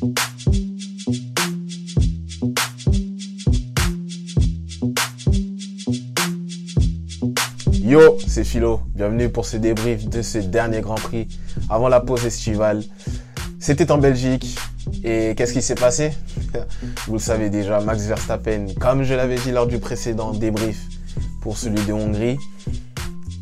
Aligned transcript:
Yo, 0.00 0.10
c'est 8.26 8.44
Philo. 8.44 8.80
Bienvenue 8.94 9.28
pour 9.28 9.44
ce 9.46 9.56
débrief 9.56 10.08
de 10.08 10.22
ce 10.22 10.38
dernier 10.38 10.82
Grand 10.82 10.94
Prix 10.94 11.26
avant 11.68 11.88
la 11.88 11.98
pause 12.00 12.24
estivale. 12.26 12.84
C'était 13.58 13.90
en 13.90 13.98
Belgique. 13.98 14.56
Et 15.02 15.34
qu'est-ce 15.36 15.52
qui 15.52 15.62
s'est 15.62 15.74
passé? 15.74 16.12
Vous 17.06 17.14
le 17.14 17.18
savez 17.18 17.50
déjà, 17.50 17.80
Max 17.80 18.04
Verstappen, 18.04 18.66
comme 18.78 19.02
je 19.02 19.14
l'avais 19.14 19.34
dit 19.36 19.50
lors 19.50 19.66
du 19.66 19.78
précédent 19.78 20.32
débrief 20.32 20.80
pour 21.40 21.58
celui 21.58 21.84
de 21.86 21.92
Hongrie, 21.92 22.38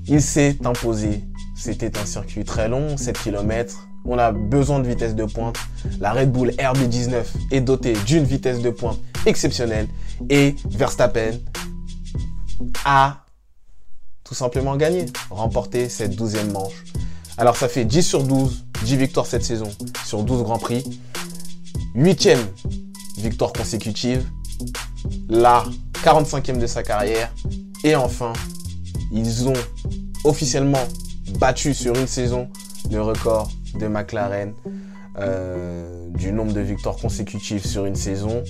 il 0.07 0.23
s'est 0.23 0.57
imposé. 0.65 1.23
C'était 1.55 1.99
un 1.99 2.07
circuit 2.07 2.45
très 2.45 2.69
long, 2.69 2.97
7 2.97 3.19
km. 3.19 3.89
On 4.09 4.19
a 4.19 4.33
besoin 4.33 4.79
de 4.79 4.89
vitesse 4.89 5.15
de 5.15 5.25
pointe. 5.25 5.59
La 6.01 6.13
Red 6.13 6.31
Bull 6.31 6.51
RB19 6.51 7.25
est 7.51 7.61
dotée 7.61 7.95
d'une 8.07 8.25
vitesse 8.25 8.61
de 8.61 8.71
pointe 8.71 8.99
exceptionnelle. 9.27 9.89
Et 10.31 10.55
Verstappen 10.71 11.39
a 12.85 13.25
tout 14.25 14.35
simplement 14.35 14.77
gagner, 14.77 15.07
remporter 15.31 15.89
cette 15.89 16.17
douzième 16.17 16.53
manche. 16.53 16.85
Alors 17.39 17.57
ça 17.57 17.69
fait 17.69 17.85
10 17.85 18.03
sur 18.03 18.25
12, 18.25 18.65
10 18.85 18.97
victoires 18.97 19.27
cette 19.27 19.45
saison 19.45 19.69
sur 20.05 20.23
12 20.23 20.43
Grands 20.43 20.59
Prix. 20.59 21.01
Huitième 21.95 22.41
victoire 23.19 23.53
consécutive, 23.53 24.25
la 25.29 25.65
45e 26.05 26.59
de 26.59 26.67
sa 26.67 26.83
carrière. 26.83 27.33
Et 27.85 27.95
enfin, 27.95 28.33
ils 29.13 29.49
ont 29.49 29.53
officiellement 30.25 30.85
battu 31.39 31.75
sur 31.75 31.95
une 31.97 32.07
saison 32.07 32.49
le 32.91 33.03
record 33.03 33.51
de 33.77 33.87
McLaren 33.87 34.55
euh, 35.19 36.09
du 36.11 36.31
nombre 36.33 36.53
de 36.53 36.61
victoires 36.61 36.97
consécutives 36.97 37.65
sur 37.65 37.87
une 37.87 37.95
saison. 37.95 38.45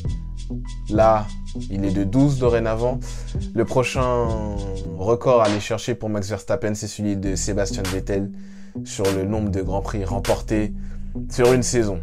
Là, 0.91 1.27
il 1.71 1.85
est 1.85 1.93
de 1.93 2.05
12 2.05 2.38
dorénavant. 2.38 2.99
Le 3.55 3.65
prochain 3.65 4.27
record 4.99 5.43
à 5.43 5.46
aller 5.46 5.60
chercher 5.60 5.95
pour 5.95 6.09
Max 6.09 6.29
Verstappen, 6.29 6.74
c'est 6.74 6.88
celui 6.88 7.16
de 7.16 7.37
Sébastien 7.37 7.83
Vettel 7.85 8.30
sur 8.85 9.05
le 9.15 9.24
nombre 9.24 9.51
de 9.51 9.63
grands 9.63 9.80
prix 9.80 10.05
remportés 10.05 10.73
sur 11.30 11.52
une 11.52 11.63
saison, 11.63 12.01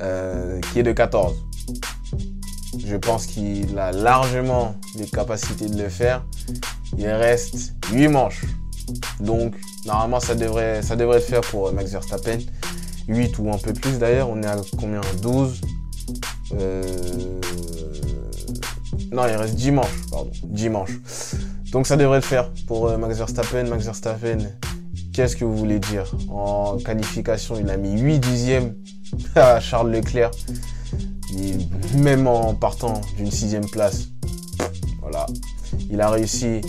euh, 0.00 0.60
qui 0.60 0.80
est 0.80 0.82
de 0.82 0.92
14. 0.92 1.34
Je 2.78 2.96
pense 2.96 3.26
qu'il 3.26 3.78
a 3.78 3.92
largement 3.92 4.74
les 4.96 5.06
capacités 5.06 5.68
de 5.68 5.80
le 5.80 5.88
faire. 5.88 6.24
Il 6.96 7.06
reste 7.06 7.74
8 7.92 8.08
manches. 8.08 8.44
Donc, 9.20 9.54
normalement, 9.86 10.20
ça 10.20 10.34
devrait, 10.34 10.82
ça 10.82 10.96
le 10.96 11.18
faire 11.20 11.40
pour 11.42 11.72
Max 11.72 11.90
Verstappen. 11.90 12.38
8 13.08 13.38
ou 13.38 13.50
un 13.52 13.58
peu 13.58 13.72
plus 13.72 13.98
d'ailleurs. 13.98 14.30
On 14.30 14.42
est 14.42 14.46
à 14.46 14.56
combien? 14.78 15.00
12 15.20 15.60
euh, 16.60 16.82
non, 19.12 19.26
il 19.28 19.36
reste 19.36 19.54
dimanche, 19.54 20.06
pardon. 20.10 20.30
Dimanche. 20.44 20.90
Donc 21.72 21.86
ça 21.86 21.96
devrait 21.96 22.18
le 22.18 22.22
faire 22.22 22.50
pour 22.66 22.88
euh, 22.88 22.96
Max 22.96 23.16
Verstappen. 23.16 23.64
Max 23.64 23.84
Verstappen, 23.84 24.38
qu'est-ce 25.12 25.36
que 25.36 25.44
vous 25.44 25.56
voulez 25.56 25.78
dire? 25.78 26.12
En 26.30 26.78
qualification, 26.78 27.56
il 27.58 27.70
a 27.70 27.76
mis 27.76 28.00
8 28.00 28.18
dixièmes 28.18 28.74
à 29.34 29.60
Charles 29.60 29.90
Leclerc. 29.90 30.30
même 31.96 32.26
en 32.26 32.54
partant 32.54 33.00
d'une 33.16 33.30
sixième 33.30 33.68
place, 33.68 34.08
voilà. 35.00 35.26
Il 35.90 36.00
a 36.00 36.10
réussi 36.10 36.60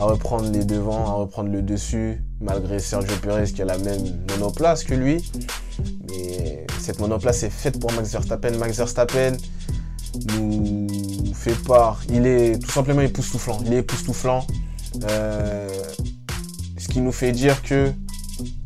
à 0.00 0.04
reprendre 0.04 0.50
les 0.50 0.64
devants, 0.64 1.06
à 1.06 1.12
reprendre 1.12 1.50
le 1.50 1.60
dessus, 1.60 2.22
malgré 2.40 2.78
Sergio 2.78 3.14
Perez 3.20 3.52
qui 3.52 3.60
a 3.60 3.66
la 3.66 3.76
même 3.76 4.24
monoplace 4.30 4.82
que 4.82 4.94
lui. 4.94 5.30
Mais 6.08 6.66
cette 6.80 7.00
monoplace 7.00 7.42
est 7.42 7.50
faite 7.50 7.78
pour 7.78 7.92
Max 7.92 8.10
Verstappen. 8.10 8.56
Max 8.56 8.78
Verstappen 8.78 9.36
nous 10.34 11.34
fait 11.34 11.54
part, 11.66 12.00
il 12.08 12.26
est 12.26 12.58
tout 12.58 12.70
simplement 12.70 13.02
époustouflant. 13.02 13.58
Il 13.66 13.74
est 13.74 13.78
époustouflant. 13.78 14.46
Euh, 15.04 15.68
ce 16.78 16.88
qui 16.88 17.02
nous 17.02 17.12
fait 17.12 17.32
dire 17.32 17.62
que 17.62 17.92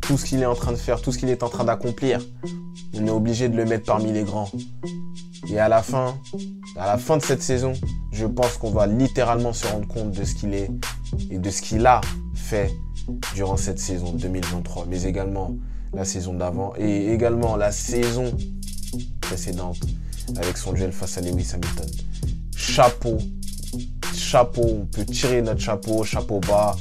tout 0.02 0.16
ce 0.16 0.26
qu'il 0.26 0.40
est 0.40 0.46
en 0.46 0.54
train 0.54 0.70
de 0.70 0.76
faire, 0.76 1.02
tout 1.02 1.10
ce 1.10 1.18
qu'il 1.18 1.30
est 1.30 1.42
en 1.42 1.48
train 1.48 1.64
d'accomplir, 1.64 2.20
on 2.94 3.06
est 3.08 3.10
obligé 3.10 3.48
de 3.48 3.56
le 3.56 3.64
mettre 3.64 3.86
parmi 3.86 4.12
les 4.12 4.22
grands. 4.22 4.50
Et 5.48 5.58
à 5.58 5.68
la 5.68 5.82
fin, 5.82 6.14
à 6.78 6.86
la 6.86 6.96
fin 6.96 7.16
de 7.16 7.22
cette 7.22 7.42
saison, 7.42 7.72
je 8.12 8.24
pense 8.24 8.56
qu'on 8.56 8.70
va 8.70 8.86
littéralement 8.86 9.52
se 9.52 9.66
rendre 9.66 9.88
compte 9.88 10.12
de 10.12 10.24
ce 10.24 10.34
qu'il 10.36 10.54
est 10.54 10.70
et 11.30 11.38
de 11.38 11.50
ce 11.50 11.62
qu'il 11.62 11.86
a 11.86 12.00
fait 12.34 12.70
durant 13.34 13.56
cette 13.56 13.78
saison 13.78 14.12
2023, 14.12 14.86
mais 14.88 15.02
également 15.04 15.54
la 15.92 16.04
saison 16.04 16.34
d'avant 16.34 16.72
et 16.76 17.12
également 17.12 17.56
la 17.56 17.72
saison 17.72 18.36
précédente 19.20 19.78
avec 20.36 20.56
son 20.56 20.72
duel 20.72 20.92
face 20.92 21.18
à 21.18 21.20
Lewis 21.20 21.50
Hamilton. 21.54 21.90
Chapeau, 22.56 23.18
chapeau, 24.14 24.64
on 24.64 24.86
peut 24.86 25.04
tirer 25.04 25.42
notre 25.42 25.60
chapeau, 25.60 26.02
chapeau 26.04 26.40
bas, 26.40 26.76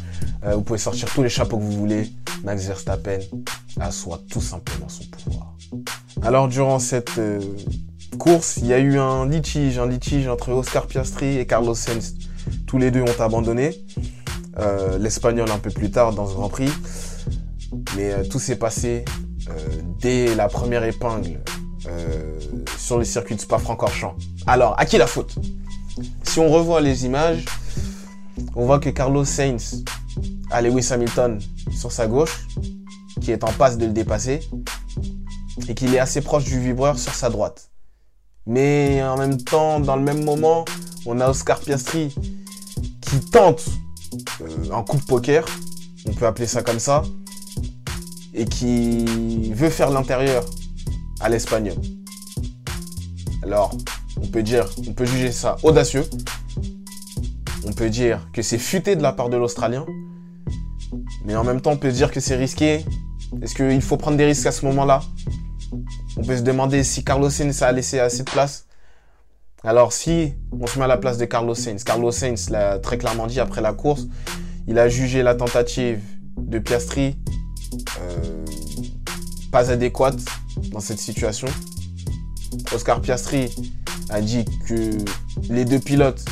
euh, 0.46 0.56
vous 0.56 0.62
pouvez 0.62 0.80
sortir 0.80 1.10
tous 1.14 1.24
les 1.24 1.30
chapeaux 1.30 1.58
que 1.58 1.64
vous 1.64 1.72
voulez. 1.72 2.12
Max 2.44 2.66
Verstappen 2.66 3.20
assoit 3.80 4.22
tout 4.30 4.42
simplement 4.42 4.90
son 4.90 5.06
pouvoir. 5.06 5.56
Alors 6.22 6.48
durant 6.48 6.80
cette 6.80 7.18
euh, 7.18 7.40
course, 8.18 8.58
il 8.58 8.68
y 8.68 8.74
a 8.74 8.80
eu 8.80 8.98
un 8.98 9.28
litige, 9.28 9.80
un 9.80 9.88
litige 9.88 10.28
entre 10.28 10.52
Oscar 10.52 10.88
Piastri 10.88 11.38
et 11.38 11.46
Carlos 11.46 11.76
Sainz. 11.76 12.16
Tous 12.68 12.78
les 12.78 12.92
deux 12.92 13.02
ont 13.02 13.20
abandonné. 13.22 13.78
Euh, 14.60 14.98
L'Espagnol 14.98 15.50
un 15.52 15.60
peu 15.60 15.72
plus 15.72 15.92
tard 15.92 16.14
dans 16.14 16.28
ce 16.28 16.34
Grand 16.34 16.50
Prix. 16.50 16.72
Mais 17.96 18.24
tout 18.28 18.40
s'est 18.40 18.56
passé 18.56 19.04
dès 20.00 20.36
la 20.36 20.48
première 20.48 20.84
épingle 20.84 21.40
sur 22.78 22.98
le 22.98 23.04
circuit 23.04 23.36
de 23.36 23.42
Spa-Francorchamps. 23.42 24.16
Alors, 24.46 24.80
à 24.80 24.86
qui 24.86 24.98
la 24.98 25.08
faute? 25.08 25.36
Si 26.24 26.40
on 26.40 26.50
revoit 26.50 26.82
les 26.82 27.06
images, 27.06 27.46
on 28.56 28.66
voit 28.66 28.80
que 28.80 28.90
Carlos 28.90 29.26
Sainz 29.26 29.84
a 30.52 30.62
Lewis 30.62 30.90
Hamilton 30.92 31.40
sur 31.76 31.92
sa 31.92 32.08
gauche, 32.08 32.48
qui 33.22 33.32
est 33.32 33.44
en 33.44 33.52
passe 33.52 33.78
de 33.78 33.86
le 33.86 33.92
dépasser, 33.92 34.42
et 35.68 35.76
qu'il 35.76 35.94
est 35.94 36.00
assez 36.00 36.22
proche 36.22 36.44
du 36.44 36.60
vibreur 36.60 36.98
sur 36.98 37.14
sa 37.14 37.30
droite. 37.30 37.70
Mais 38.46 39.02
en 39.04 39.18
même 39.18 39.38
temps, 39.38 39.80
dans 39.80 39.96
le 39.96 40.02
même 40.02 40.24
moment, 40.24 40.66
on 41.06 41.20
a 41.20 41.30
Oscar 41.30 41.60
Piastri 41.60 42.14
qui 43.02 43.20
tente 43.32 43.66
euh, 43.68 43.83
un 44.72 44.84
coup 44.84 44.98
de 44.98 45.04
poker, 45.04 45.46
on 46.06 46.14
peut 46.14 46.26
appeler 46.26 46.48
ça 46.48 46.62
comme 46.64 46.80
ça, 46.80 47.04
et 48.34 48.46
qui 48.46 49.54
veut 49.54 49.70
faire 49.70 49.90
l'intérieur 49.90 50.46
à 51.20 51.30
l'espagnol. 51.30 51.76
Alors, 53.44 53.76
on 54.22 54.28
peut 54.28 54.44
dire, 54.44 54.66
on 54.88 54.94
peut 54.94 55.06
juger 55.06 55.32
ça 55.32 55.58
audacieux. 55.64 56.06
On 57.66 57.74
peut 57.74 57.90
dire 57.90 58.28
que 58.34 58.42
c'est 58.42 58.58
futé 58.58 58.96
de 58.96 59.02
la 59.02 59.12
part 59.14 59.30
de 59.30 59.38
l'Australien. 59.38 59.86
Mais 61.26 61.36
en 61.36 61.44
même 61.44 61.62
temps, 61.62 61.72
on 61.72 61.78
peut 61.78 61.92
dire 61.92 62.12
que 62.12 62.20
c'est 62.20 62.36
risqué. 62.36 62.86
Est-ce 63.42 63.56
qu'il 63.56 63.82
faut 63.82 63.98
prendre 63.98 64.18
des 64.18 64.26
risques 64.26 64.46
à 64.46 64.52
ce 64.52 64.66
moment-là? 64.66 65.02
On 66.18 66.24
peut 66.24 66.38
se 66.38 66.42
demander 66.42 66.84
si 66.84 67.04
Carlos 67.04 67.30
Sainz 67.30 67.62
a 67.62 67.72
laissé 67.72 68.00
assez 68.00 68.24
de 68.24 68.30
place. 68.30 68.63
Alors 69.66 69.94
si 69.94 70.34
on 70.52 70.68
se 70.68 70.78
met 70.78 70.84
à 70.84 70.90
la 70.90 70.98
place 70.98 71.18
de 71.18 71.24
Carlos 71.24 71.56
Sainz, 71.56 71.86
Carlos 71.86 72.12
Sainz 72.12 72.50
l'a 72.50 72.80
très 72.80 72.98
clairement 72.98 73.28
dit 73.28 73.40
après 73.40 73.62
la 73.62 73.72
course, 73.72 74.08
il 74.68 74.78
a 74.78 74.90
jugé 74.90 75.24
la 75.24 75.36
tentative 75.36 76.02
de 76.38 76.60
Piastri 76.60 77.16
euh, 78.02 78.46
pas 79.54 79.72
adéquate 79.72 80.20
dans 80.74 80.82
cette 80.82 81.00
situation. 81.00 81.48
Oscar 82.74 83.00
Piastri 83.00 83.56
a 84.10 84.20
dit 84.20 84.44
que 84.68 84.98
les 85.50 85.64
deux 85.64 85.80
pilotes, 85.80 86.26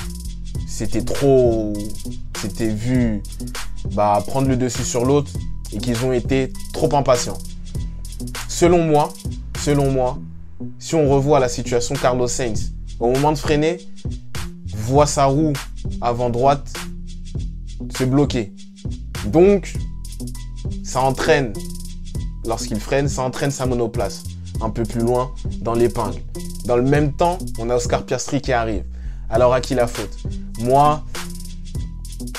c'était 0.67 1.03
trop, 1.03 1.71
c'était 2.41 2.67
vu 2.67 3.23
bah, 3.93 4.21
prendre 4.27 4.49
le 4.49 4.57
dessus 4.57 4.83
sur 4.83 5.05
l'autre 5.05 5.31
et 5.71 5.77
qu'ils 5.77 6.03
ont 6.03 6.11
été 6.11 6.51
trop 6.73 6.93
impatients. 6.93 7.37
Selon 8.49 8.83
moi, 8.83 9.13
selon 9.57 9.89
moi, 9.89 10.19
si 10.79 10.95
on 10.95 11.09
revoit 11.09 11.39
la 11.39 11.47
situation 11.47 11.95
Carlos 11.95 12.27
Sainz, 12.27 12.73
au 13.01 13.11
moment 13.11 13.31
de 13.31 13.37
freiner, 13.37 13.79
voit 14.73 15.07
sa 15.07 15.25
roue 15.25 15.53
avant 15.99 16.29
droite 16.29 16.71
se 17.97 18.03
bloquer. 18.03 18.53
Donc, 19.25 19.73
ça 20.83 21.01
entraîne, 21.01 21.53
lorsqu'il 22.45 22.79
freine, 22.79 23.09
ça 23.09 23.23
entraîne 23.23 23.51
sa 23.51 23.65
monoplace 23.65 24.23
un 24.61 24.69
peu 24.69 24.83
plus 24.83 25.01
loin 25.01 25.31
dans 25.61 25.73
l'épingle. 25.73 26.21
Dans 26.65 26.77
le 26.77 26.83
même 26.83 27.13
temps, 27.13 27.39
on 27.57 27.69
a 27.69 27.75
Oscar 27.75 28.05
Piastri 28.05 28.39
qui 28.39 28.53
arrive. 28.53 28.83
Alors 29.29 29.53
à 29.53 29.61
qui 29.61 29.73
la 29.73 29.87
faute? 29.87 30.15
Moi, 30.59 31.03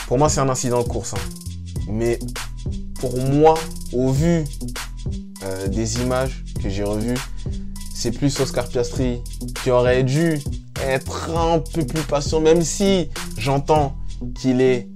pour 0.07 0.19
moi 0.19 0.29
c'est 0.29 0.41
un 0.41 0.49
incident 0.49 0.83
de 0.83 0.89
course. 0.89 1.15
Hein. 1.15 1.89
Mais 1.89 2.19
pour 3.01 3.19
moi, 3.19 3.55
au 3.93 4.11
vu 4.13 4.45
euh, 5.43 5.67
des 5.67 6.01
images 6.01 6.45
que 6.63 6.69
j'ai 6.69 6.85
revues, 6.85 7.19
c'est 8.03 8.11
plus 8.11 8.41
Oscar 8.41 8.67
Piastri 8.67 9.23
qui 9.63 9.71
aurait 9.71 10.03
dû 10.03 10.41
être 10.85 11.31
un 11.31 11.61
peu 11.61 11.87
plus 11.87 12.03
patient, 12.03 12.41
même 12.41 12.63
si 12.63 13.09
j'entends 13.39 13.95
qu'il 14.35 14.61
est 14.61 14.89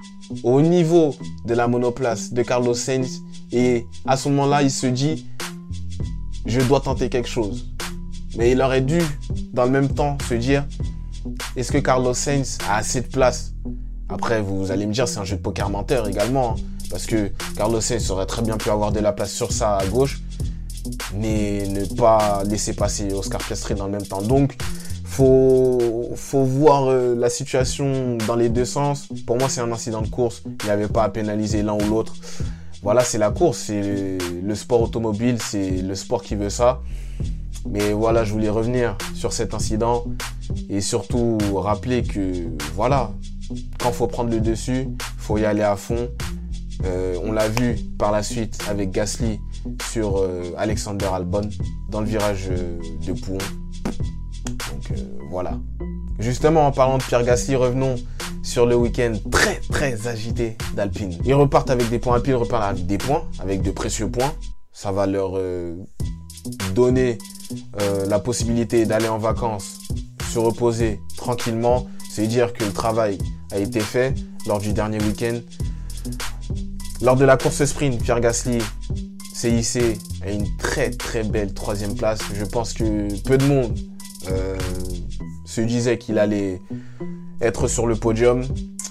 au 0.43 0.61
niveau 0.61 1.15
de 1.45 1.55
la 1.55 1.69
monoplace 1.69 2.33
de 2.33 2.43
Carlos 2.43 2.75
Sainz. 2.75 3.23
Et 3.53 3.87
à 4.07 4.17
ce 4.17 4.29
moment-là, 4.31 4.63
il 4.65 4.73
se 4.73 4.89
dit, 4.89 5.25
je 6.47 6.61
dois 6.63 6.81
tenter 6.81 7.09
quelque 7.09 7.29
chose. 7.29 7.69
Mais 8.37 8.51
il 8.51 8.61
aurait 8.61 8.81
dû, 8.81 9.01
dans 9.53 9.67
le 9.67 9.71
même 9.71 9.89
temps, 9.89 10.19
se 10.29 10.35
dire 10.35 10.67
est-ce 11.55 11.71
que 11.71 11.79
Carlos 11.79 12.13
Sainz 12.13 12.59
a 12.69 12.79
assez 12.79 13.03
de 13.03 13.07
place? 13.07 13.55
Après, 14.09 14.41
vous 14.41 14.73
allez 14.73 14.85
me 14.85 14.93
dire, 14.93 15.07
c'est 15.07 15.21
un 15.21 15.25
jeu 15.25 15.37
de 15.37 15.43
poker 15.43 15.71
menteur 15.71 16.09
également. 16.09 16.57
Hein, 16.59 16.63
parce 16.91 17.07
que 17.07 17.31
Carlos 17.57 17.81
Sainz 17.81 18.11
aurait 18.11 18.27
très 18.27 18.43
bien 18.43 18.57
pu 18.57 18.69
avoir 18.69 18.91
de 18.91 18.99
la 18.99 19.13
place 19.13 19.33
sur 19.33 19.53
ça 19.53 19.77
à 19.77 19.87
gauche, 19.87 20.23
mais 21.15 21.67
ne 21.69 21.85
pas 21.85 22.43
laisser 22.45 22.75
passer 22.75 23.13
Oscar 23.13 23.41
Piastri 23.41 23.75
dans 23.75 23.87
le 23.87 23.93
même 23.93 24.07
temps. 24.07 24.23
Donc, 24.23 24.57
faut, 25.05 26.11
faut 26.15 26.45
voir 26.45 26.89
euh, 26.89 27.15
la 27.17 27.31
situation 27.31 28.19
dans 28.27 28.37
les 28.37 28.49
deux 28.49 28.65
sens. 28.65 29.09
Pour 29.27 29.39
moi, 29.39 29.49
c'est 29.49 29.61
un 29.61 29.73
incident 29.73 30.03
de 30.03 30.09
course. 30.09 30.43
Il 30.45 30.67
n'y 30.67 30.71
avait 30.71 30.89
pas 30.89 31.05
à 31.05 31.09
pénaliser 31.09 31.63
l'un 31.63 31.75
ou 31.75 31.89
l'autre. 31.89 32.15
Voilà, 32.83 33.03
c'est 33.03 33.19
la 33.19 33.31
course, 33.31 33.59
c'est 33.59 34.19
le 34.43 34.55
sport 34.55 34.83
automobile, 34.83 35.39
c'est 35.41 35.71
le 35.71 35.95
sport 35.95 36.23
qui 36.23 36.35
veut 36.35 36.51
ça. 36.51 36.83
Mais 37.69 37.93
voilà, 37.93 38.25
je 38.25 38.33
voulais 38.33 38.49
revenir 38.49 38.97
sur 39.15 39.33
cet 39.33 39.55
incident 39.55 40.05
et 40.69 40.81
surtout 40.81 41.39
rappeler 41.55 42.03
que 42.03 42.49
voilà, 42.75 43.11
quand 43.79 43.93
faut 43.93 44.07
prendre 44.07 44.31
le 44.31 44.41
dessus, 44.41 44.89
faut 45.19 45.39
y 45.39 45.45
aller 45.45 45.63
à 45.63 45.77
fond. 45.77 46.09
Euh, 46.85 47.17
on 47.25 47.33
l'a 47.33 47.49
vu 47.49 47.77
par 47.99 48.13
la 48.13 48.23
suite 48.23 48.59
avec 48.69 48.91
Gasly 48.91 49.41
sur 49.91 50.19
euh, 50.19 50.43
Alexander 50.57 51.07
Albon 51.07 51.49
dans 51.89 52.01
le 52.01 52.07
virage 52.07 52.49
euh, 52.51 52.79
de 53.07 53.13
Pouon. 53.13 53.39
Donc 54.47 54.99
voilà. 55.31 55.59
Justement, 56.19 56.67
en 56.67 56.73
parlant 56.73 56.99
de 56.99 57.03
Pierre 57.03 57.25
Gasly, 57.25 57.57
revenons 57.57 57.97
sur 58.43 58.65
le 58.67 58.77
week-end 58.77 59.15
très 59.31 59.61
très 59.71 60.07
agité 60.07 60.57
d'Alpine. 60.75 61.19
Ils 61.25 61.35
repartent 61.35 61.71
avec 61.71 61.89
des 61.91 61.99
points. 61.99 62.17
Alpine 62.17 62.37
repart 62.37 62.65
avec 62.65 62.87
des 62.87 62.99
points, 62.99 63.25
avec 63.41 63.63
de 63.63 63.71
précieux 63.71 64.09
points. 64.09 64.33
Ça 64.73 64.93
va 64.93 65.07
leur 65.07 65.39
donner 66.75 67.19
euh, 67.81 68.07
la 68.07 68.19
possibilité 68.19 68.87
d'aller 68.87 69.09
en 69.09 69.19
vacances, 69.19 69.79
se 70.31 70.39
reposer 70.39 71.01
tranquillement, 71.17 71.87
c'est 72.11 72.27
dire 72.27 72.53
que 72.53 72.65
le 72.65 72.73
travail 72.73 73.19
a 73.53 73.59
été 73.59 73.81
fait 73.81 74.15
lors 74.47 74.59
du 74.59 74.73
dernier 74.73 74.99
week-end. 74.99 75.41
Lors 77.03 77.17
de 77.17 77.25
la 77.25 77.37
course 77.37 77.65
sprint, 77.65 78.03
Pierre 78.03 78.21
Gasly 78.21 78.59
hissé 79.45 79.99
à 80.23 80.31
une 80.31 80.57
très 80.57 80.91
très 80.91 81.23
belle 81.23 81.53
troisième 81.53 81.95
place. 81.95 82.21
Je 82.35 82.45
pense 82.45 82.73
que 82.73 83.21
peu 83.23 83.37
de 83.37 83.45
monde 83.45 83.79
euh, 84.29 84.57
se 85.45 85.61
disait 85.61 85.99
qu'il 85.99 86.19
allait 86.19 86.61
être 87.41 87.69
sur 87.69 87.87
le 87.87 87.97
podium. 87.97 88.45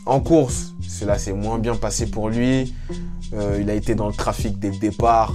En 0.05 0.19
course, 0.19 0.73
cela 0.87 1.17
s'est 1.17 1.33
moins 1.33 1.57
bien 1.57 1.75
passé 1.75 2.05
pour 2.05 2.29
lui. 2.29 2.75
Euh, 3.33 3.57
il 3.59 3.69
a 3.69 3.73
été 3.73 3.95
dans 3.95 4.07
le 4.07 4.13
trafic 4.13 4.59
dès 4.59 4.69
le 4.69 4.77
départ. 4.77 5.33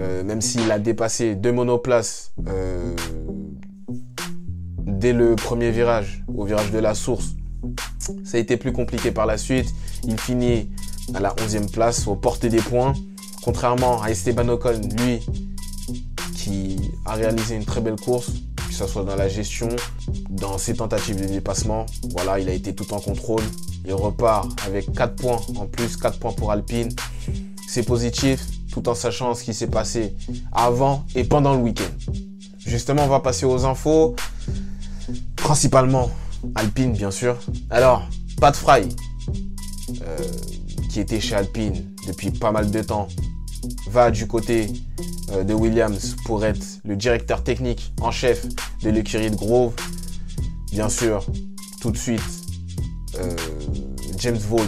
Euh, 0.00 0.24
même 0.24 0.40
s'il 0.40 0.70
a 0.70 0.78
dépassé 0.78 1.34
deux 1.36 1.52
monoplaces 1.52 2.32
dès 4.78 5.12
le 5.12 5.36
premier 5.36 5.70
virage, 5.70 6.24
au 6.34 6.44
virage 6.44 6.70
de 6.70 6.78
la 6.78 6.94
source. 6.94 7.34
Ça 8.24 8.36
a 8.36 8.40
été 8.40 8.56
plus 8.56 8.72
compliqué 8.72 9.10
par 9.10 9.26
la 9.26 9.36
suite. 9.36 9.66
Il 10.04 10.18
finit 10.18 10.70
à 11.12 11.20
la 11.20 11.30
11e 11.30 11.70
place, 11.70 12.06
aux 12.06 12.16
portes 12.16 12.46
des 12.46 12.58
points. 12.58 12.94
Contrairement 13.44 14.02
à 14.02 14.10
Esteban 14.10 14.48
Ocon, 14.48 14.80
lui, 14.98 15.20
qui 16.34 16.78
a 17.04 17.14
réalisé 17.14 17.56
une 17.56 17.64
très 17.64 17.80
belle 17.80 17.96
course, 17.96 18.30
que 18.56 18.72
ce 18.72 18.86
soit 18.86 19.04
dans 19.04 19.16
la 19.16 19.28
gestion, 19.28 19.68
dans 20.30 20.56
ses 20.56 20.74
tentatives 20.74 21.20
de 21.20 21.26
dépassement. 21.26 21.86
Voilà, 22.10 22.38
il 22.38 22.48
a 22.48 22.52
été 22.52 22.74
tout 22.74 22.92
en 22.94 23.00
contrôle. 23.00 23.42
Il 23.84 23.92
repart 23.92 24.48
avec 24.66 24.90
4 24.92 25.14
points 25.14 25.40
en 25.56 25.66
plus, 25.66 25.96
4 25.96 26.18
points 26.18 26.32
pour 26.32 26.52
Alpine. 26.52 26.88
C'est 27.68 27.82
positif 27.82 28.46
tout 28.72 28.88
en 28.88 28.94
sachant 28.94 29.34
ce 29.34 29.44
qui 29.44 29.54
s'est 29.54 29.68
passé 29.68 30.16
avant 30.52 31.04
et 31.14 31.24
pendant 31.24 31.54
le 31.54 31.60
week-end. 31.60 32.12
Justement, 32.58 33.04
on 33.04 33.08
va 33.08 33.20
passer 33.20 33.44
aux 33.44 33.66
infos, 33.66 34.16
principalement 35.36 36.10
Alpine, 36.54 36.92
bien 36.92 37.10
sûr. 37.10 37.36
Alors, 37.70 38.08
Pat 38.40 38.56
Fry, 38.56 38.88
euh, 40.02 40.16
qui 40.90 41.00
était 41.00 41.20
chez 41.20 41.34
Alpine 41.34 41.94
depuis 42.06 42.30
pas 42.30 42.52
mal 42.52 42.70
de 42.70 42.82
temps, 42.82 43.08
va 43.88 44.10
du 44.10 44.26
côté 44.26 44.68
euh, 45.32 45.44
de 45.44 45.54
Williams 45.54 46.16
pour 46.24 46.44
être 46.44 46.64
le 46.84 46.96
directeur 46.96 47.42
technique 47.42 47.92
en 48.00 48.10
chef 48.10 48.46
de 48.82 48.90
l'écurie 48.90 49.30
de 49.30 49.36
Grove. 49.36 49.74
Bien 50.70 50.88
sûr, 50.88 51.24
tout 51.80 51.90
de 51.90 51.96
suite, 51.96 52.22
euh, 53.16 53.36
James 54.18 54.38
Vols 54.48 54.66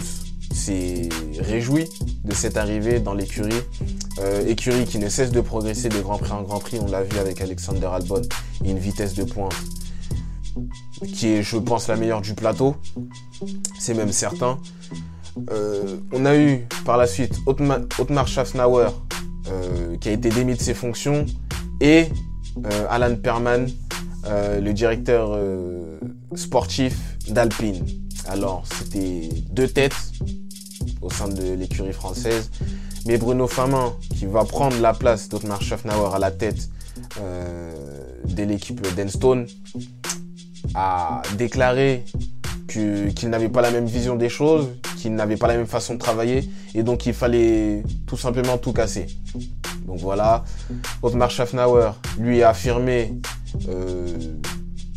s'est 0.53 1.09
réjoui 1.39 1.85
de 2.23 2.33
cette 2.33 2.57
arrivée 2.57 2.99
dans 2.99 3.13
l'écurie. 3.13 3.61
Euh, 4.19 4.47
écurie 4.47 4.85
qui 4.85 4.97
ne 4.97 5.09
cesse 5.09 5.31
de 5.31 5.41
progresser 5.41 5.89
de 5.89 5.99
Grand 5.99 6.17
Prix 6.17 6.31
en 6.31 6.41
Grand 6.41 6.59
Prix, 6.59 6.79
on 6.81 6.89
l'a 6.89 7.03
vu 7.03 7.17
avec 7.19 7.39
Alexander 7.41 7.87
Albon, 7.87 8.21
et 8.63 8.71
une 8.71 8.79
vitesse 8.79 9.13
de 9.13 9.23
pointe 9.23 9.53
qui 11.13 11.27
est, 11.27 11.43
je 11.43 11.57
pense, 11.57 11.87
la 11.87 11.95
meilleure 11.95 12.21
du 12.21 12.33
plateau. 12.33 12.75
C'est 13.79 13.93
même 13.93 14.11
certain. 14.11 14.59
Euh, 15.51 15.97
on 16.11 16.25
a 16.25 16.35
eu 16.35 16.67
par 16.85 16.97
la 16.97 17.07
suite 17.07 17.35
Otmar, 17.45 18.27
Schaffnauer 18.27 18.89
euh, 19.49 19.97
qui 19.97 20.09
a 20.09 20.11
été 20.11 20.29
démis 20.29 20.55
de 20.55 20.61
ses 20.61 20.73
fonctions 20.73 21.25
et 21.79 22.07
Alan 22.89 23.15
Perman, 23.15 23.67
le 24.25 24.71
directeur 24.71 25.39
sportif 26.33 26.97
d'Alpine. 27.29 27.85
Alors, 28.27 28.63
c'était 28.67 29.29
deux 29.51 29.67
têtes 29.67 29.95
au 31.01 31.09
sein 31.09 31.27
de 31.27 31.53
l'écurie 31.53 31.93
française. 31.93 32.49
Mais 33.05 33.17
Bruno 33.17 33.47
Famin, 33.47 33.93
qui 34.17 34.25
va 34.25 34.43
prendre 34.43 34.77
la 34.81 34.93
place 34.93 35.29
d'Otmar 35.29 35.61
Schaffnauer 35.61 36.13
à 36.13 36.19
la 36.19 36.31
tête 36.31 36.69
euh, 37.21 37.73
de 38.25 38.43
l'équipe 38.43 38.81
d'Enstone, 38.95 39.47
a 40.75 41.21
déclaré 41.37 42.03
qu'il 42.67 43.29
n'avait 43.29 43.49
pas 43.49 43.61
la 43.61 43.71
même 43.71 43.85
vision 43.85 44.15
des 44.15 44.29
choses, 44.29 44.67
qu'il 44.97 45.13
n'avait 45.15 45.37
pas 45.37 45.47
la 45.47 45.55
même 45.55 45.67
façon 45.67 45.93
de 45.93 45.99
travailler, 45.99 46.49
et 46.75 46.83
donc 46.83 47.05
il 47.05 47.13
fallait 47.13 47.83
tout 48.05 48.17
simplement 48.17 48.57
tout 48.57 48.73
casser. 48.73 49.07
Donc 49.85 49.99
voilà, 49.99 50.43
Otmar 51.01 51.31
Schaffnauer 51.31 51.91
lui 52.19 52.43
a 52.43 52.49
affirmé 52.49 53.13
euh, 53.69 54.17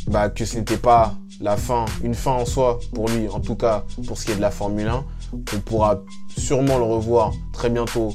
bah, 0.08 0.28
que 0.28 0.44
ce 0.44 0.56
n'était 0.56 0.76
pas 0.76 1.14
la 1.40 1.56
fin, 1.56 1.84
une 2.02 2.14
fin 2.14 2.32
en 2.32 2.44
soi 2.44 2.80
pour 2.94 3.08
lui, 3.08 3.28
en 3.28 3.40
tout 3.40 3.54
cas 3.54 3.84
pour 4.06 4.18
ce 4.18 4.26
qui 4.26 4.32
est 4.32 4.36
de 4.36 4.40
la 4.40 4.50
Formule 4.50 4.88
1, 4.88 5.04
on 5.32 5.60
pourra 5.60 6.02
sûrement 6.36 6.78
le 6.78 6.84
revoir 6.84 7.32
très 7.52 7.70
bientôt 7.70 8.14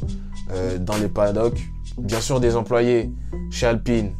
euh, 0.51 0.77
dans 0.77 0.97
les 0.97 1.07
paddocks. 1.07 1.59
Bien 1.97 2.19
sûr, 2.19 2.39
des 2.39 2.55
employés 2.55 3.09
chez 3.51 3.67
Alpine 3.67 4.11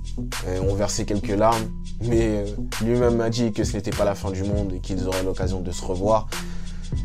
euh, 0.48 0.62
ont 0.62 0.76
versé 0.76 1.06
quelques 1.06 1.28
larmes, 1.28 1.66
mais 2.02 2.46
lui-même 2.82 3.18
m'a 3.18 3.30
dit 3.30 3.52
que 3.52 3.64
ce 3.64 3.76
n'était 3.76 3.92
pas 3.92 4.06
la 4.06 4.16
fin 4.16 4.32
du 4.32 4.44
monde 4.44 4.72
et 4.74 4.80
qu'ils 4.80 5.08
auraient 5.08 5.24
l'occasion 5.24 5.60
de 5.60 5.72
se 5.72 5.84
revoir. 5.84 6.28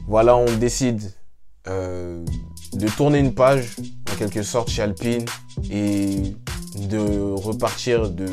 Voilà, 0.06 0.36
on 0.36 0.56
décide 0.56 1.12
de 1.66 2.88
tourner 2.96 3.18
une 3.18 3.34
page, 3.34 3.76
en 4.10 4.16
quelque 4.16 4.42
sorte, 4.42 4.70
chez 4.70 4.82
Alpine 4.82 5.24
et 5.70 6.34
de 6.76 6.98
repartir 7.32 8.10
de, 8.10 8.28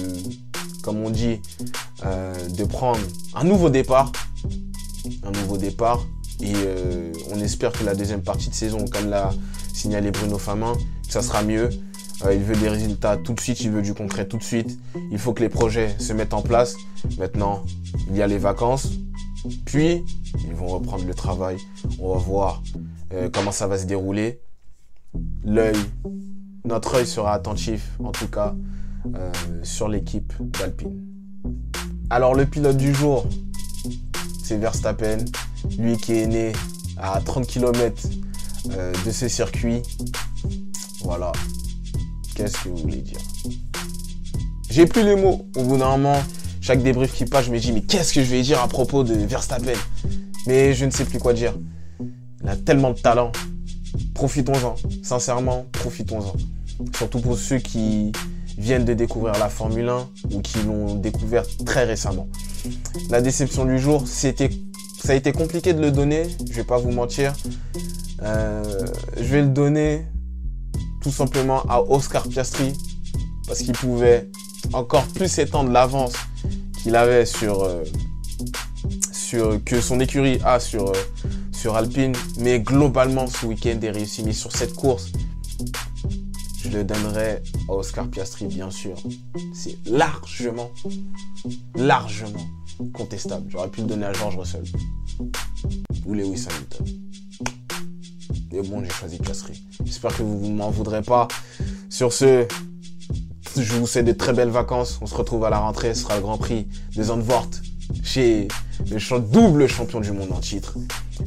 comme 0.81 1.03
on 1.03 1.09
dit, 1.09 1.41
de 2.03 2.63
prendre 2.65 2.99
un 3.35 3.43
nouveau 3.43 3.69
départ. 3.69 4.11
Un 5.23 5.31
nouveau 5.31 5.57
départ 5.57 6.05
et 6.39 6.53
euh, 6.55 7.11
on 7.31 7.39
espère 7.39 7.71
que 7.71 7.83
la 7.83 7.95
deuxième 7.95 8.21
partie 8.21 8.49
de 8.49 8.53
saison, 8.53 8.85
comme 8.85 9.09
l'a 9.09 9.31
signalé 9.73 10.11
Bruno 10.11 10.37
Famin, 10.37 10.73
ça 11.07 11.21
sera 11.21 11.41
mieux. 11.41 11.69
Euh, 12.25 12.33
il 12.33 12.43
veut 12.43 12.55
des 12.55 12.69
résultats 12.69 13.17
tout 13.17 13.33
de 13.33 13.39
suite, 13.39 13.61
il 13.61 13.71
veut 13.71 13.81
du 13.81 13.93
concret 13.93 14.27
tout 14.27 14.37
de 14.37 14.43
suite. 14.43 14.77
Il 15.11 15.17
faut 15.17 15.33
que 15.33 15.41
les 15.41 15.49
projets 15.49 15.95
se 15.99 16.13
mettent 16.13 16.33
en 16.33 16.41
place. 16.41 16.75
Maintenant, 17.17 17.63
il 18.09 18.17
y 18.17 18.21
a 18.21 18.27
les 18.27 18.37
vacances. 18.37 18.89
Puis, 19.65 20.03
ils 20.45 20.53
vont 20.53 20.67
reprendre 20.67 21.05
le 21.05 21.13
travail. 21.13 21.57
On 21.99 22.13
va 22.13 22.19
voir 22.19 22.63
euh, 23.13 23.29
comment 23.31 23.51
ça 23.51 23.67
va 23.67 23.77
se 23.77 23.85
dérouler. 23.85 24.41
L'œil, 25.43 25.75
notre 26.65 26.95
œil 26.95 27.07
sera 27.07 27.33
attentif, 27.33 27.91
en 28.03 28.11
tout 28.11 28.27
cas, 28.27 28.55
sur 29.63 29.87
l'équipe 29.87 30.33
d'Alpine. 30.39 31.01
Alors, 32.09 32.35
le 32.35 32.45
pilote 32.45 32.77
du 32.77 32.93
jour, 32.93 33.25
c'est 34.43 34.57
Verstappen. 34.57 35.17
Lui 35.77 35.97
qui 35.97 36.13
est 36.13 36.27
né 36.27 36.53
à 36.97 37.19
30 37.19 37.45
km 37.45 38.07
euh, 38.71 38.93
de 39.05 39.11
ce 39.11 39.27
circuit. 39.27 39.81
Voilà. 41.01 41.31
Qu'est-ce 42.35 42.63
que 42.63 42.69
vous 42.69 42.77
voulez 42.77 43.01
dire? 43.01 43.19
J'ai 44.69 44.85
plus 44.85 45.03
les 45.03 45.15
mots. 45.15 45.47
Au 45.55 45.63
bout 45.63 45.77
d'un 45.77 45.97
moment, 45.97 46.21
chaque 46.61 46.81
débrief 46.81 47.13
qui 47.13 47.25
passe, 47.25 47.45
je 47.45 47.51
me 47.51 47.59
dis, 47.59 47.71
mais 47.71 47.81
qu'est-ce 47.81 48.13
que 48.13 48.23
je 48.23 48.29
vais 48.29 48.41
dire 48.41 48.61
à 48.61 48.67
propos 48.67 49.03
de 49.03 49.13
Verstappen? 49.13 49.73
Mais 50.47 50.73
je 50.73 50.85
ne 50.85 50.91
sais 50.91 51.03
plus 51.03 51.19
quoi 51.19 51.33
dire. 51.33 51.53
Il 52.41 52.49
a 52.49 52.55
tellement 52.55 52.91
de 52.91 52.99
talent. 52.99 53.31
Profitons-en. 54.13 54.75
Sincèrement, 55.03 55.65
profitons-en. 55.73 56.33
Surtout 56.95 57.19
pour 57.19 57.37
ceux 57.37 57.57
qui 57.57 58.13
viennent 58.57 58.85
de 58.85 58.93
découvrir 58.93 59.37
la 59.39 59.49
Formule 59.49 59.89
1 59.89 60.07
ou 60.31 60.41
qui 60.41 60.59
l'ont 60.63 60.95
découvert 60.95 61.43
très 61.65 61.83
récemment. 61.83 62.27
La 63.09 63.21
déception 63.21 63.65
du 63.65 63.77
jour, 63.77 64.07
ça 64.07 64.29
a 64.29 65.13
été 65.13 65.31
compliqué 65.31 65.73
de 65.73 65.81
le 65.81 65.91
donner, 65.91 66.23
je 66.49 66.53
vais 66.53 66.63
pas 66.63 66.77
vous 66.77 66.91
mentir. 66.91 67.33
Euh, 68.23 68.63
je 69.17 69.23
vais 69.23 69.41
le 69.41 69.49
donner 69.49 70.05
tout 71.01 71.11
simplement 71.11 71.61
à 71.69 71.81
Oscar 71.81 72.27
Piastri 72.27 72.73
parce 73.45 73.59
qu'il 73.59 73.73
pouvait 73.73 74.29
encore 74.73 75.05
plus 75.07 75.27
s'étendre 75.27 75.71
l'avance 75.71 76.13
qu'il 76.81 76.95
avait 76.95 77.25
sur, 77.25 77.63
euh, 77.63 77.83
que 79.65 79.81
son 79.81 79.99
écurie 79.99 80.39
a 80.43 80.59
sur, 80.59 80.89
euh, 80.89 80.93
sur 81.51 81.75
Alpine. 81.75 82.13
Mais 82.39 82.59
globalement, 82.59 83.27
ce 83.27 83.45
week-end 83.45 83.79
est 83.81 83.91
réussi. 83.91 84.23
Mais 84.23 84.33
sur 84.33 84.51
cette 84.51 84.73
course, 84.73 85.11
je 86.63 86.69
le 86.69 86.83
donnerais 86.83 87.41
à 87.69 87.73
Oscar 87.73 88.07
Piastri, 88.07 88.45
bien 88.45 88.71
sûr. 88.71 88.95
C'est 89.53 89.77
largement, 89.85 90.71
largement 91.75 92.45
contestable. 92.93 93.49
J'aurais 93.49 93.69
pu 93.69 93.81
le 93.81 93.87
donner 93.87 94.05
à 94.05 94.13
George 94.13 94.37
Russell 94.37 94.63
ou 96.05 96.13
Lewis 96.13 96.45
Hamilton. 96.49 96.85
Mais 98.51 98.61
bon, 98.61 98.83
j'ai 98.83 98.89
choisi 98.89 99.17
Piastri. 99.17 99.61
J'espère 99.83 100.15
que 100.15 100.23
vous 100.23 100.49
m'en 100.49 100.69
voudrez 100.69 101.01
pas. 101.01 101.27
Sur 101.89 102.13
ce, 102.13 102.47
je 103.57 103.73
vous 103.73 103.87
souhaite 103.87 104.05
de 104.05 104.13
très 104.13 104.33
belles 104.33 104.49
vacances. 104.49 104.99
On 105.01 105.05
se 105.05 105.15
retrouve 105.15 105.43
à 105.43 105.49
la 105.49 105.59
rentrée. 105.59 105.93
Ce 105.93 106.03
sera 106.03 106.15
le 106.15 106.21
Grand 106.21 106.37
Prix 106.37 106.67
de 106.95 107.03
Zandvoort 107.03 107.49
chez 108.03 108.47
le 108.89 109.19
double 109.19 109.67
champion 109.67 109.99
du 109.99 110.11
monde 110.11 110.31
en 110.31 110.39
titre. 110.39 110.77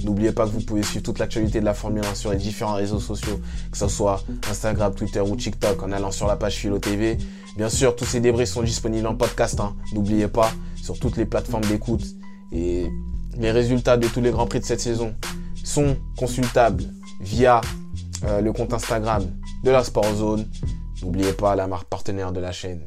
N'oubliez 0.05 0.33
pas 0.33 0.47
que 0.47 0.50
vous 0.50 0.61
pouvez 0.61 0.83
suivre 0.83 1.02
toute 1.02 1.19
l'actualité 1.19 1.61
de 1.61 1.64
la 1.64 1.75
Formule 1.75 2.05
1 2.05 2.14
sur 2.14 2.31
les 2.31 2.37
différents 2.38 2.75
réseaux 2.75 3.00
sociaux, 3.00 3.40
que 3.71 3.79
ce 3.79 3.88
soit 3.88 4.23
Instagram, 4.49 4.95
Twitter 4.95 5.21
ou 5.21 5.37
TikTok, 5.37 5.83
en 5.83 5.93
allant 5.93 6.11
sur 6.11 6.26
la 6.26 6.37
page 6.37 6.57
Philo 6.57 6.79
TV. 6.79 7.19
Bien 7.57 7.69
sûr, 7.69 7.97
tous 7.97 8.05
ces 8.05 8.21
débris 8.21 8.47
sont 8.47 8.62
disponibles 8.62 9.07
en 9.07 9.17
podcast. 9.17 9.59
Hein. 9.61 9.75
N'oubliez 9.93 10.29
pas, 10.29 10.52
sur 10.81 10.99
toutes 10.99 11.17
les 11.17 11.26
plateformes 11.26 11.64
d'écoute. 11.64 12.05
Et 12.52 12.87
les 13.37 13.50
résultats 13.50 13.97
de 13.97 14.07
tous 14.09 14.21
les 14.21 14.31
Grands 14.31 14.47
Prix 14.47 14.61
de 14.61 14.64
cette 14.64 14.81
saison 14.81 15.14
sont 15.64 15.97
consultables 16.17 16.85
via 17.21 17.61
euh, 18.25 18.40
le 18.40 18.52
compte 18.52 18.73
Instagram 18.73 19.25
de 19.64 19.71
la 19.71 19.85
Sport 19.85 20.14
Zone. 20.14 20.47
N'oubliez 21.02 21.33
pas 21.33 21.55
la 21.57 21.67
marque 21.67 21.88
partenaire 21.88 22.33
de 22.33 22.40
la 22.40 22.52
chaîne, 22.52 22.87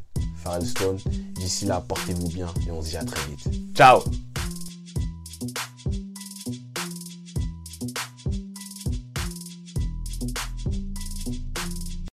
Stone. 0.62 0.98
D'ici 1.44 1.66
là, 1.66 1.84
portez-vous 1.86 2.30
bien 2.30 2.48
et 2.66 2.72
on 2.72 2.82
se 2.82 2.92
dit 2.92 2.96
à 2.96 3.04
très 3.04 3.30
vite. 3.30 3.76
Ciao 3.76 4.02